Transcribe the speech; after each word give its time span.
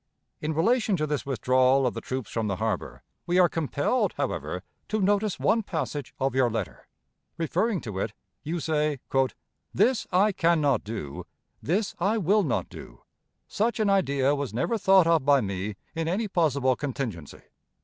In 0.41 0.55
relation 0.55 0.97
to 0.97 1.05
this 1.05 1.27
withdrawal 1.27 1.85
of 1.85 1.93
the 1.93 2.01
troops 2.01 2.31
from 2.31 2.47
the 2.47 2.55
harbor, 2.55 3.03
we 3.27 3.37
are 3.37 3.47
compelled, 3.47 4.13
however, 4.13 4.63
to 4.87 4.99
notice 4.99 5.39
one 5.39 5.61
passage 5.61 6.11
of 6.19 6.33
your 6.33 6.49
letter. 6.49 6.87
Referring 7.37 7.81
to 7.81 7.99
it, 7.99 8.11
you 8.41 8.59
say: 8.59 8.99
"This 9.75 10.07
I 10.11 10.31
can 10.31 10.59
not 10.59 10.83
do; 10.83 11.27
this 11.61 11.93
I 11.99 12.17
will 12.17 12.41
not 12.41 12.67
do. 12.67 13.03
Such 13.47 13.79
an 13.79 13.91
idea 13.91 14.33
was 14.33 14.55
never 14.55 14.75
thought 14.75 15.05
of 15.05 15.23
by 15.23 15.39
me 15.39 15.75
in 15.93 16.07
any 16.07 16.27
possible 16.27 16.75
contingency. 16.75 17.43